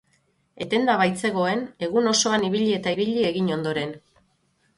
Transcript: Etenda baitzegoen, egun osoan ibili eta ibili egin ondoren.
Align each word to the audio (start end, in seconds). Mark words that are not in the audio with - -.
Etenda 0.65 0.95
baitzegoen, 1.01 1.61
egun 1.89 2.13
osoan 2.13 2.47
ibili 2.49 2.71
eta 2.79 2.95
ibili 2.97 3.27
egin 3.33 3.53
ondoren. 3.59 3.95